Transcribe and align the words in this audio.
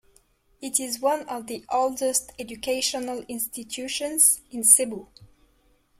It 0.63 0.79
is 0.79 0.99
one 0.99 1.29
of 1.29 1.45
the 1.45 1.63
oldest 1.71 2.31
educational 2.39 3.19
institutions 3.27 4.41
in 4.49 4.63
Cebu. 4.63 5.07